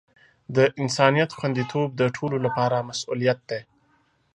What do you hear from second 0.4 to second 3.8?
د انسانیت خوندیتوب د ټولو لپاره مسؤولیت دی.